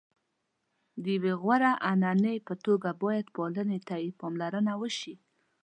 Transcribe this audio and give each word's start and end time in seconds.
د 1.03 1.05
یوې 1.15 1.33
غوره 1.41 1.71
عنعنې 1.89 2.35
په 2.47 2.53
توګه 2.65 2.89
باید 3.03 3.25
پالنې 3.35 3.79
ته 3.87 3.95
یې 4.03 4.11
پاملرنه 4.19 4.73
وشي. 4.81 5.15